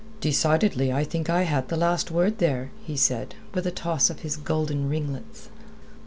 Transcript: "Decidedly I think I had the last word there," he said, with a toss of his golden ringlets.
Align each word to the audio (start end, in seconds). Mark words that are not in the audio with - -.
"Decidedly 0.19 0.91
I 0.91 1.03
think 1.03 1.29
I 1.29 1.43
had 1.43 1.67
the 1.69 1.77
last 1.77 2.09
word 2.09 2.39
there," 2.39 2.71
he 2.83 2.97
said, 2.97 3.35
with 3.53 3.67
a 3.67 3.71
toss 3.71 4.09
of 4.09 4.21
his 4.21 4.35
golden 4.35 4.89
ringlets. 4.89 5.49